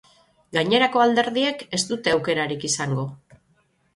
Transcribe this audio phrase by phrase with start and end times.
[0.55, 3.05] Gainerako alderdiek ez dute aukerarik izango.